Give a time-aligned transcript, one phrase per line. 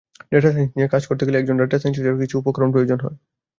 [0.31, 3.17] Data science নিয়ে কাজ করতে গেলে একজন ডেটা সাইন্টিস্টের কিছু উপকরন প্রয়োজন হয়।